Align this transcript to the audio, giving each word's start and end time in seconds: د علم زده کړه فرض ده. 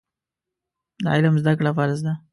د 1.03 1.05
علم 1.13 1.35
زده 1.41 1.53
کړه 1.59 1.71
فرض 1.77 1.99
ده. 2.05 2.13